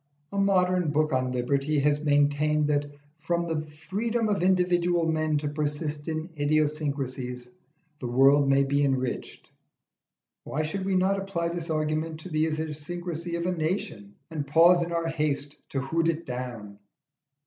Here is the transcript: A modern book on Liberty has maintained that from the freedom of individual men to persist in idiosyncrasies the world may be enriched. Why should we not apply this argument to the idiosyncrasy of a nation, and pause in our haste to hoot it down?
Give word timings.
A 0.31 0.37
modern 0.39 0.89
book 0.89 1.13
on 1.13 1.31
Liberty 1.31 1.77
has 1.81 2.03
maintained 2.03 2.69
that 2.69 2.89
from 3.19 3.45
the 3.47 3.61
freedom 3.69 4.29
of 4.29 4.41
individual 4.41 5.07
men 5.07 5.37
to 5.37 5.47
persist 5.47 6.07
in 6.07 6.27
idiosyncrasies 6.39 7.51
the 7.99 8.07
world 8.07 8.49
may 8.49 8.63
be 8.63 8.83
enriched. 8.83 9.51
Why 10.43 10.63
should 10.63 10.85
we 10.85 10.95
not 10.95 11.19
apply 11.19 11.49
this 11.49 11.69
argument 11.69 12.21
to 12.21 12.29
the 12.29 12.47
idiosyncrasy 12.47 13.35
of 13.35 13.45
a 13.45 13.51
nation, 13.51 14.15
and 14.31 14.47
pause 14.47 14.81
in 14.81 14.91
our 14.91 15.05
haste 15.07 15.55
to 15.69 15.79
hoot 15.81 16.07
it 16.07 16.25
down? 16.25 16.79